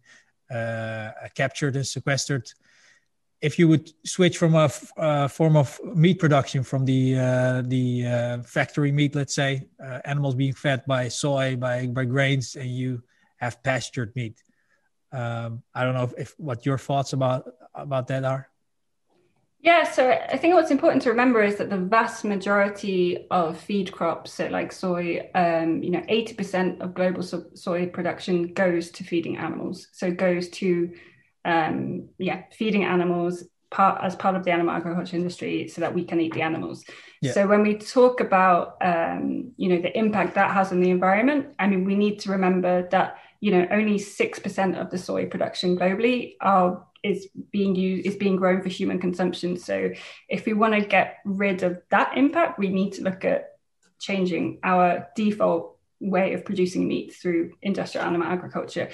[0.52, 2.52] uh, captured and sequestered
[3.42, 8.06] if you would switch from a uh, form of meat production from the uh, the
[8.06, 12.70] uh, factory meat, let's say, uh, animals being fed by soy, by by grains, and
[12.70, 13.02] you
[13.38, 14.42] have pastured meat.
[15.12, 18.50] Um, I don't know if, if, what your thoughts about about that are.
[19.62, 23.92] Yeah, so I think what's important to remember is that the vast majority of feed
[23.92, 28.92] crops, so like soy, um, you know, eighty percent of global so- soy production goes
[28.92, 29.88] to feeding animals.
[29.94, 30.94] So goes to
[31.50, 36.04] um, yeah, feeding animals part as part of the animal agriculture industry so that we
[36.04, 36.84] can eat the animals.
[37.22, 37.34] Yeah.
[37.34, 41.56] So when we talk about um, you know the impact that has on the environment,
[41.60, 45.26] I mean we need to remember that you know only six percent of the soy
[45.26, 49.58] production globally are is being used is being grown for human consumption.
[49.58, 49.92] So
[50.28, 53.58] if we want to get rid of that impact, we need to look at
[54.00, 58.90] changing our default way of producing meat through industrial animal agriculture.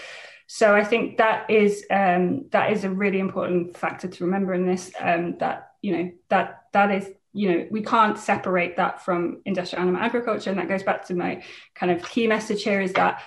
[0.47, 4.65] So I think that is um, that is a really important factor to remember in
[4.65, 4.91] this.
[4.99, 9.81] Um, that you know that that is you know we can't separate that from industrial
[9.81, 13.21] animal agriculture, and that goes back to my kind of key message here is that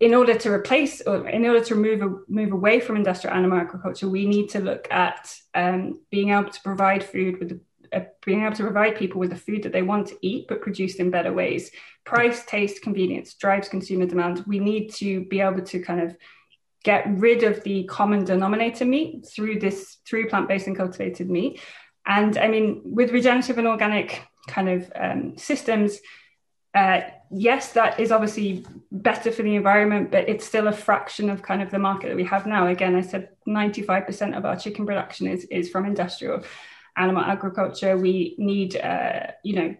[0.00, 4.08] in order to replace or in order to move move away from industrial animal agriculture,
[4.08, 7.60] we need to look at um, being able to provide food with the
[8.24, 11.00] being able to provide people with the food that they want to eat, but produced
[11.00, 11.70] in better ways.
[12.04, 14.44] Price, taste, convenience drives consumer demand.
[14.46, 16.16] We need to be able to kind of
[16.84, 21.60] get rid of the common denominator meat through this through plant-based and cultivated meat.
[22.06, 25.98] And I mean, with regenerative and organic kind of um, systems,
[26.74, 31.42] uh, yes, that is obviously better for the environment, but it's still a fraction of
[31.42, 32.66] kind of the market that we have now.
[32.66, 36.42] Again, I said 95% of our chicken production is, is from industrial
[36.96, 37.96] animal agriculture.
[37.96, 39.76] We need, uh, you know,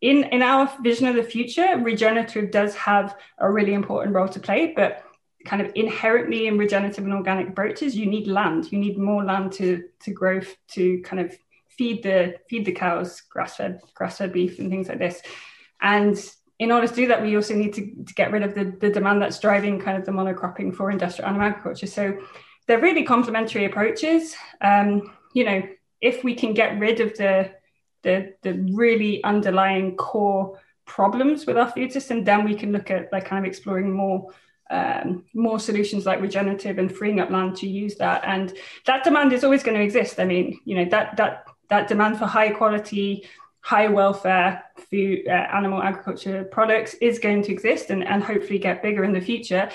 [0.00, 4.40] in in our vision of the future, regenerative does have a really important role to
[4.40, 5.02] play, but
[5.44, 8.70] kind of inherently in regenerative and organic approaches, you need land.
[8.72, 10.40] You need more land to to grow
[10.72, 11.36] to kind of
[11.68, 15.22] feed the feed the cows, grass fed grass fed beef and things like this.
[15.80, 16.18] And
[16.58, 18.90] in order to do that, we also need to, to get rid of the, the
[18.90, 21.86] demand that's driving kind of the monocropping for industrial animal agriculture.
[21.86, 22.18] So
[22.66, 24.34] they're really complementary approaches.
[24.62, 25.62] Um, you know,
[26.00, 27.50] if we can get rid of the
[28.02, 33.12] the, the really underlying core problems with our food system, then we can look at
[33.12, 34.30] like kind of exploring more
[34.70, 38.22] um, more solutions like regenerative and freeing up land to use that.
[38.24, 38.52] And
[38.86, 40.18] that demand is always going to exist.
[40.18, 43.26] I mean, you know that that that demand for high quality,
[43.60, 48.82] high welfare food, uh, animal agriculture products is going to exist and, and hopefully get
[48.82, 49.68] bigger in the future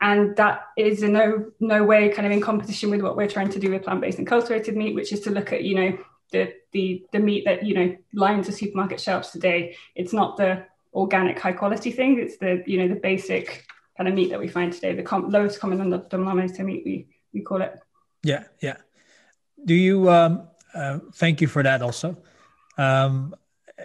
[0.00, 3.48] and that is in no no way kind of in competition with what we're trying
[3.50, 5.98] to do with plant-based and cultivated meat which is to look at you know
[6.30, 9.76] the the the meat that you know lines the supermarket shelves today.
[9.94, 12.18] It's not the organic high quality thing.
[12.18, 15.30] It's the you know the basic kind of meat that we find today the com-
[15.30, 17.78] lowest common denominator meat we we call it.
[18.22, 18.76] Yeah yeah.
[19.64, 22.16] Do you um uh, thank you for that also.
[22.76, 23.34] Um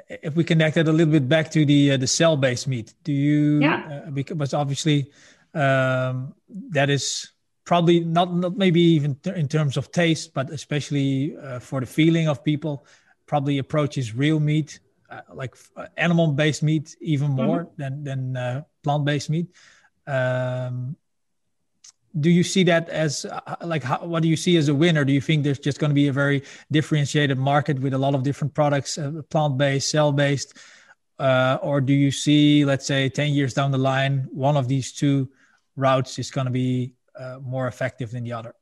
[0.09, 2.95] if we connect that a little bit back to the uh, the cell based meat
[3.03, 4.01] do you yeah.
[4.07, 5.11] uh, because obviously
[5.53, 6.33] um,
[6.71, 7.33] that is
[7.65, 12.27] probably not not maybe even in terms of taste, but especially uh, for the feeling
[12.27, 12.85] of people,
[13.25, 17.45] probably approaches real meat, uh, like uh, animal-based meat, even mm-hmm.
[17.45, 17.81] more mm-hmm.
[17.81, 19.47] than than uh, plant-based meat.
[20.07, 20.95] Um,
[22.19, 25.05] do you see that as uh, like how, what do you see as a winner?
[25.05, 28.13] Do you think there's just going to be a very differentiated market with a lot
[28.13, 30.57] of different products, uh, plant-based, cell-based,
[31.17, 35.29] or do you see, let's say, ten years down the line, one of these two
[35.75, 38.53] routes is going to be uh, more effective than the other?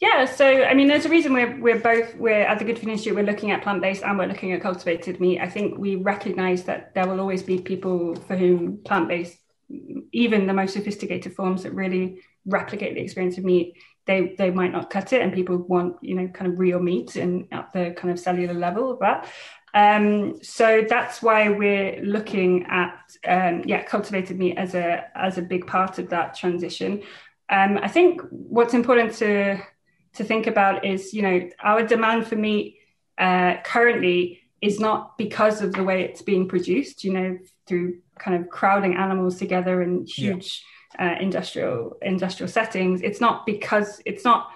[0.00, 2.90] Yeah, so I mean, there's a reason we're we're both we're at the Good Food
[2.90, 3.16] Institute.
[3.16, 5.40] We're looking at plant based and we're looking at cultivated meat.
[5.40, 9.38] I think we recognise that there will always be people for whom plant based,
[10.12, 13.74] even the most sophisticated forms that really replicate the experience of meat,
[14.06, 17.16] they they might not cut it, and people want you know kind of real meat
[17.16, 19.28] and at the kind of cellular level that.
[19.74, 25.42] Um, so that's why we're looking at um, yeah cultivated meat as a as a
[25.42, 27.02] big part of that transition.
[27.50, 29.58] Um, I think what's important to
[30.14, 32.78] to think about is you know our demand for meat
[33.18, 37.04] uh, currently is not because of the way it's being produced.
[37.04, 40.64] You know through kind of crowding animals together in huge
[40.98, 41.12] yeah.
[41.12, 43.02] uh, industrial industrial settings.
[43.02, 44.50] It's not because it's not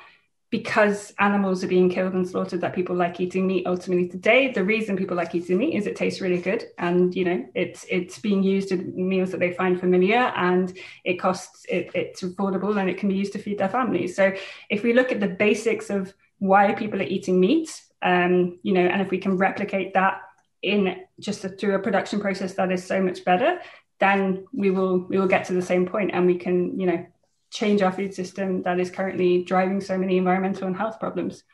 [0.52, 4.62] because animals are being killed and slaughtered that people like eating meat ultimately today the
[4.62, 8.18] reason people like eating meat is it tastes really good and you know it's it's
[8.18, 12.90] being used in meals that they find familiar and it costs it, it's affordable and
[12.90, 14.14] it can be used to feed their families.
[14.14, 14.34] So
[14.68, 18.86] if we look at the basics of why people are eating meat um, you know
[18.86, 20.20] and if we can replicate that
[20.60, 23.58] in just a, through a production process that is so much better
[24.00, 27.06] then we will we will get to the same point and we can you know
[27.52, 31.44] change our food system that is currently driving so many environmental and health problems.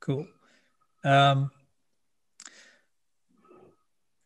[0.00, 0.26] Cool.
[1.02, 1.50] Um,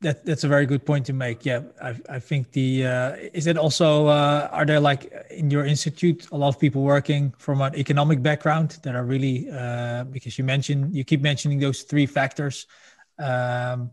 [0.01, 1.44] that that's a very good point to make.
[1.44, 5.64] Yeah, I I think the uh, is it also uh, are there like in your
[5.66, 10.38] institute a lot of people working from an economic background that are really uh, because
[10.38, 12.66] you mentioned you keep mentioning those three factors.
[13.18, 13.90] Um,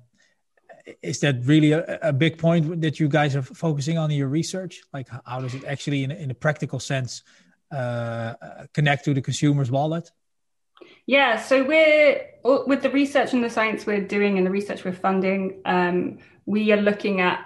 [1.02, 4.28] is that really a, a, big point that you guys are focusing on in your
[4.28, 4.82] research?
[4.94, 7.24] Like, how does it actually, in, in a practical sense,
[7.72, 8.34] uh,
[8.74, 10.12] connect to the consumer's wallet?
[11.06, 14.94] Yeah, so we're with the research and the science we're doing and the research we're
[14.94, 17.46] funding, um, we are looking at,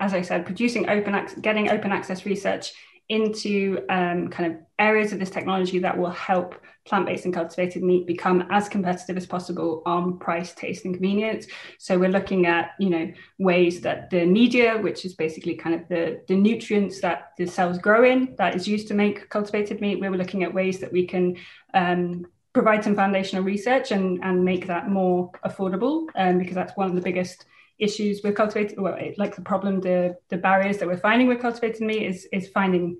[0.00, 2.72] as I said, producing open access, getting open access research
[3.10, 6.54] into um, kind of areas of this technology that will help
[6.86, 11.46] plant-based and cultivated meat become as competitive as possible on price, taste, and convenience.
[11.78, 15.86] So we're looking at, you know, ways that the media, which is basically kind of
[15.88, 20.00] the, the nutrients that the cells grow in, that is used to make cultivated meat.
[20.00, 21.36] We were looking at ways that we can
[21.74, 26.88] um, provide some foundational research and, and make that more affordable, um, because that's one
[26.88, 27.44] of the biggest
[27.80, 31.82] issues with cultivated, well, like the problem, the the barriers that we're finding with cultivated
[31.82, 32.98] meat is is finding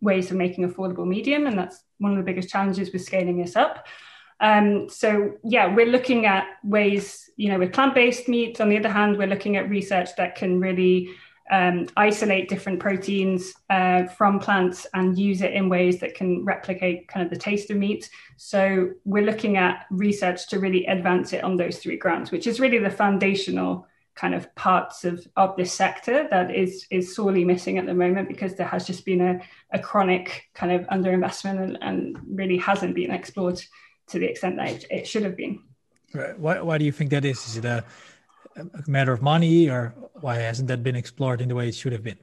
[0.00, 3.56] ways of making affordable medium, and that's one of the biggest challenges with scaling this
[3.56, 3.86] up.
[4.40, 8.60] Um, so yeah, we're looking at ways, you know, with plant-based meats.
[8.60, 11.10] On the other hand, we're looking at research that can really
[11.52, 17.06] um, isolate different proteins uh, from plants and use it in ways that can replicate
[17.06, 18.10] kind of the taste of meat.
[18.36, 22.58] So we're looking at research to really advance it on those three grounds, which is
[22.58, 27.78] really the foundational kind of parts of, of this sector that is is sorely missing
[27.78, 29.40] at the moment because there has just been a,
[29.72, 33.60] a chronic kind of underinvestment and, and really hasn't been explored
[34.08, 35.62] to the extent that it, it should have been.
[36.14, 36.38] Right.
[36.38, 37.46] Why, why do you think that is?
[37.48, 37.84] Is it a,
[38.56, 41.92] a matter of money or why hasn't that been explored in the way it should
[41.92, 42.18] have been?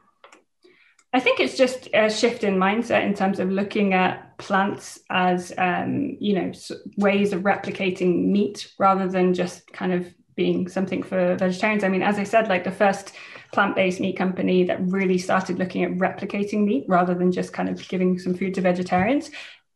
[1.12, 5.52] I think it's just a shift in mindset in terms of looking at plants as,
[5.58, 6.52] um, you know,
[6.98, 11.84] ways of replicating meat rather than just kind of being something for vegetarians.
[11.84, 13.12] I mean, as I said, like the first
[13.52, 17.68] plant based meat company that really started looking at replicating meat rather than just kind
[17.68, 19.30] of giving some food to vegetarians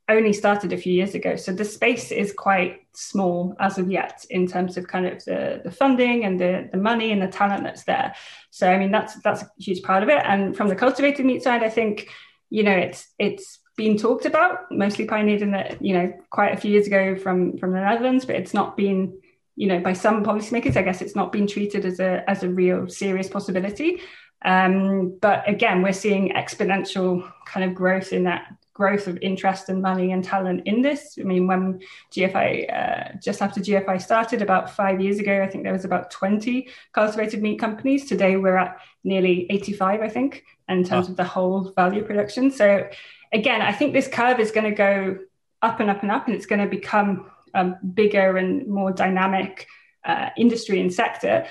[0.09, 1.35] only started a few years ago.
[1.35, 5.61] So the space is quite small as of yet in terms of kind of the,
[5.65, 8.13] the funding and the, the money and the talent that's there.
[8.49, 10.21] So I mean that's that's a huge part of it.
[10.23, 12.09] And from the cultivated meat side, I think,
[12.49, 16.57] you know, it's it's been talked about, mostly pioneered in the, you know, quite a
[16.61, 19.19] few years ago from from the Netherlands, but it's not been
[19.55, 22.49] you know, by some policymakers, I guess it's not been treated as a as a
[22.49, 24.01] real serious possibility.
[24.43, 29.81] Um, but again, we're seeing exponential kind of growth in that growth of interest and
[29.81, 31.17] money and talent in this.
[31.19, 31.79] I mean, when
[32.11, 36.09] GFI, uh, just after GFI started about five years ago, I think there was about
[36.09, 38.05] 20 cultivated meat companies.
[38.05, 41.11] Today we're at nearly 85, I think, in terms oh.
[41.11, 42.49] of the whole value production.
[42.49, 42.89] So
[43.31, 45.19] again, I think this curve is going to go
[45.61, 49.67] up and up and up, and it's going to become a bigger and more dynamic
[50.05, 51.45] uh, industry and sector.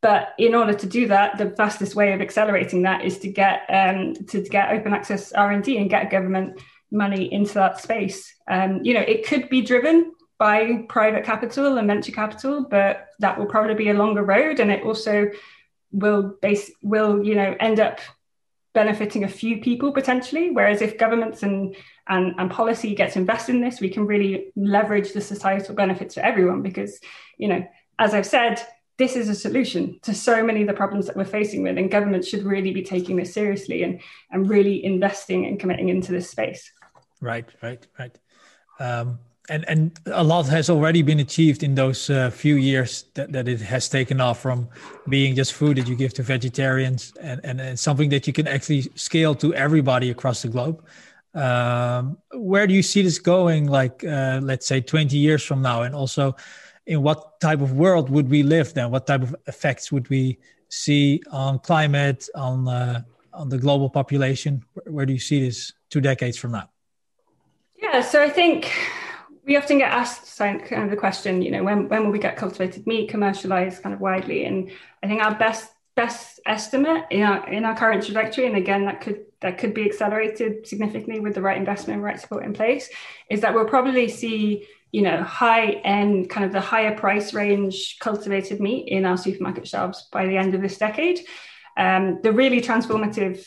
[0.00, 3.62] But in order to do that, the fastest way of accelerating that is to get
[3.68, 8.32] um, to get open access R and D and get government money into that space.
[8.48, 13.36] Um, you know, it could be driven by private capital and venture capital, but that
[13.38, 15.30] will probably be a longer road, and it also
[15.90, 17.98] will base will you know end up
[18.74, 20.50] benefiting a few people potentially.
[20.50, 21.74] Whereas if governments and,
[22.08, 26.20] and, and policy gets invested in this, we can really leverage the societal benefits for
[26.20, 27.00] everyone because,
[27.38, 27.66] you know,
[27.98, 28.62] as I've said,
[28.98, 31.90] this is a solution to so many of the problems that we're facing with, and
[31.90, 34.00] governments should really be taking this seriously and,
[34.32, 36.72] and really investing and committing into this space.
[37.20, 38.18] Right, right, right.
[38.80, 43.32] Um, and and a lot has already been achieved in those uh, few years that,
[43.32, 44.68] that it has taken off from
[45.08, 48.46] being just food that you give to vegetarians and, and, and something that you can
[48.46, 50.84] actually scale to everybody across the globe.
[51.34, 55.82] Um, where do you see this going like uh, let's say 20 years from now?
[55.82, 56.36] And also
[56.86, 58.90] in what type of world would we live then?
[58.90, 60.38] What type of effects would we
[60.68, 64.62] see on climate on uh, on the global population?
[64.74, 66.68] Where, where do you see this two decades from now?
[67.80, 68.72] Yeah so i think
[69.48, 72.36] we often get asked kind of the question, you know, when, when will we get
[72.36, 74.44] cultivated meat commercialized kind of widely?
[74.44, 74.70] And
[75.02, 79.00] I think our best best estimate in our in our current trajectory, and again that
[79.00, 82.90] could that could be accelerated significantly with the right investment and right support in place,
[83.30, 87.96] is that we'll probably see you know high end kind of the higher price range
[88.00, 91.20] cultivated meat in our supermarket shelves by the end of this decade.
[91.76, 93.44] Um, the really transformative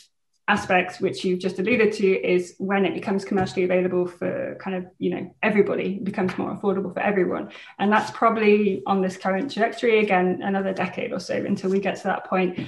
[0.48, 4.86] aspects which you've just alluded to is when it becomes commercially available for kind of
[4.98, 7.50] you know everybody becomes more affordable for everyone.
[7.78, 11.96] And that's probably on this current trajectory again another decade or so until we get
[11.96, 12.58] to that point.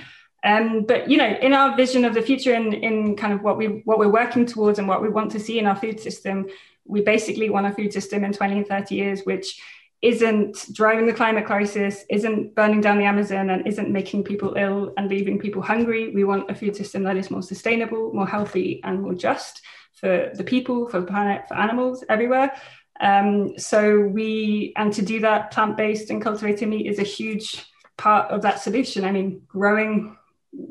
[0.45, 3.57] Um, but you know in our vision of the future and in kind of what
[3.57, 6.47] we what we're working towards and what we want to see in our food system
[6.87, 9.59] we basically want a food system in 20 and 30 years which
[10.05, 14.93] isn't driving the climate crisis, isn't burning down the Amazon, and isn't making people ill
[14.99, 16.15] and leaving people hungry.
[16.15, 19.63] We want a food system that is more sustainable, more healthy, and more just
[19.95, 22.53] for the people, for the planet, for animals everywhere.
[23.01, 27.65] Um, so we, and to do that, plant-based and cultivated meat is a huge
[27.97, 29.07] part of that solution.
[29.07, 30.19] I mean, growing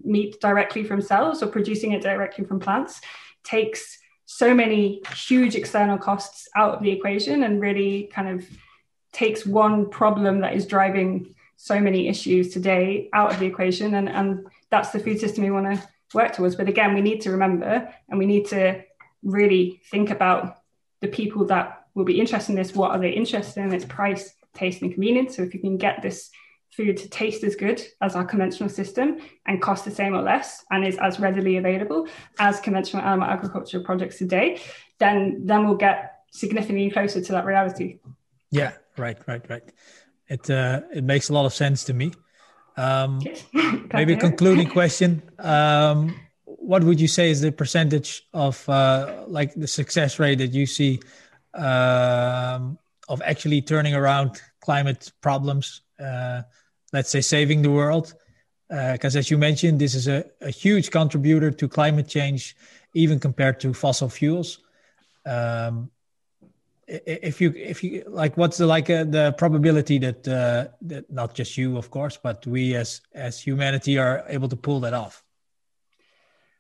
[0.04, 3.02] meat directly from cells or producing it directly from plants
[3.44, 8.46] takes so many huge external costs out of the equation and really kind of
[9.14, 14.10] takes one problem that is driving so many issues today out of the equation and,
[14.10, 16.56] and that's the food system we want to work towards.
[16.56, 18.84] But again we need to remember and we need to
[19.24, 20.58] really think about
[21.00, 22.76] the people that will be interested in this.
[22.76, 23.74] What are they interested in?
[23.74, 25.38] It's price taste and convenience.
[25.38, 26.32] So if you can get this
[26.72, 30.66] food to taste as good as our conventional system and cost the same or less
[30.72, 32.08] and is as readily available
[32.40, 34.60] as conventional animal agriculture projects today
[34.98, 38.00] then then we'll get significantly closer to that reality.
[38.50, 39.64] Yeah right, right, right.
[40.28, 42.12] It uh, it makes a lot of sense to me.
[42.78, 43.22] Um,
[43.94, 45.22] maybe a concluding question.
[45.40, 46.16] Um,
[46.46, 50.66] what would you say is the percentage of uh, like the success rate that you
[50.66, 51.02] see
[51.54, 52.78] um,
[53.10, 55.82] of actually turning around climate problems?
[56.00, 56.44] Uh,
[56.94, 58.14] let's say saving the world,
[58.70, 62.56] because uh, as you mentioned, this is a, a, huge contributor to climate change,
[62.94, 64.60] even compared to fossil fuels.
[65.26, 65.92] Um,
[66.88, 71.34] if you if you like what's the like uh, the probability that uh, that not
[71.34, 75.24] just you of course but we as as humanity are able to pull that off?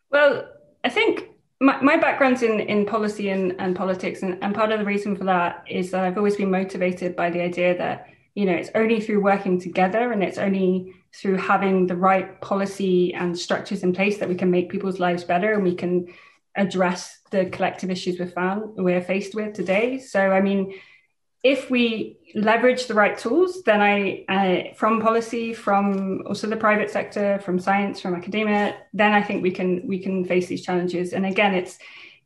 [0.09, 0.47] Well
[0.84, 4.80] i think my, my background's in in policy and, and politics and, and part of
[4.80, 8.45] the reason for that is that i've always been motivated by the idea that you
[8.45, 13.38] know it's only through working together and it's only through having the right policy and
[13.38, 16.07] structures in place that we can make people's lives better and we can
[16.55, 19.99] address the collective issues we're found we're faced with today.
[19.99, 20.73] So I mean,
[21.43, 27.37] if we leverage the right tools, then I, from policy, from also the private sector,
[27.39, 31.11] from science, from academia, then I think we can we can face these challenges.
[31.11, 31.77] And again, it's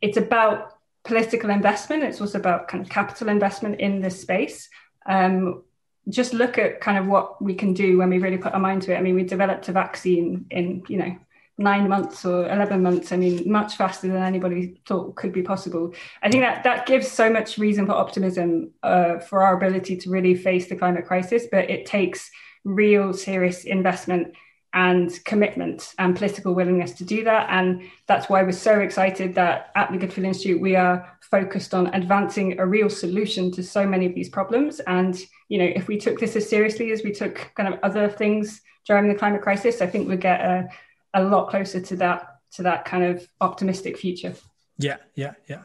[0.02, 2.04] it's about political investment.
[2.04, 4.70] It's also about kind of capital investment in this space.
[5.08, 5.64] Um,
[6.10, 8.84] just look at kind of what we can do when we really put our mind
[8.84, 8.98] to it.
[8.98, 11.18] I mean, we developed a vaccine in you know
[11.58, 13.12] nine months or 11 months.
[13.12, 15.94] I mean, much faster than anybody thought could be possible.
[16.22, 20.10] I think that that gives so much reason for optimism uh, for our ability to
[20.10, 22.30] really face the climate crisis, but it takes
[22.64, 24.34] real serious investment
[24.74, 27.48] and commitment and political willingness to do that.
[27.50, 31.74] And that's why we're so excited that at the Good Food Institute, we are focused
[31.74, 34.80] on advancing a real solution to so many of these problems.
[34.82, 35.18] And,
[35.50, 38.62] you know, if we took this as seriously as we took kind of other things
[38.86, 40.70] during the climate crisis, I think we'd get a,
[41.14, 44.34] a lot closer to that to that kind of optimistic future.
[44.78, 45.64] Yeah, yeah, yeah.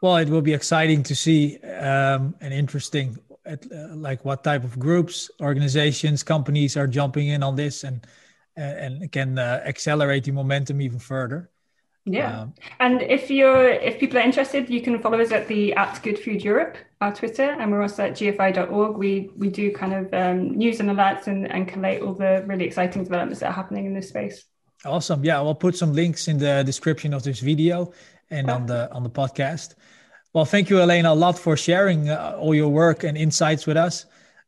[0.00, 4.64] Well, it will be exciting to see um, and interesting, at, uh, like what type
[4.64, 8.06] of groups, organizations, companies are jumping in on this and
[8.54, 11.50] and can uh, accelerate the momentum even further.
[12.04, 15.72] Yeah, um, and if you're if people are interested, you can follow us at the
[15.74, 18.96] at Good Food Europe, our Twitter, and we're also at gfi.org.
[18.96, 22.64] We we do kind of um, news and alerts and, and collate all the really
[22.64, 24.44] exciting developments that are happening in this space.
[24.84, 25.24] Awesome.
[25.24, 27.92] Yeah, we'll put some links in the description of this video
[28.30, 29.74] and on the on the podcast.
[30.32, 33.76] Well, thank you, Elena, a lot for sharing uh, all your work and insights with
[33.76, 34.06] us.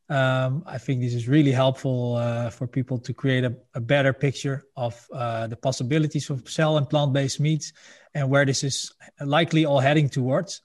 [0.08, 4.12] Um, I think this is really helpful uh, for people to create a, a better
[4.12, 7.72] picture of uh, the possibilities of cell and plant-based meats
[8.14, 10.62] and where this is likely all heading towards.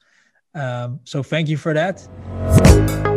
[0.56, 3.09] Um, so, thank you for that.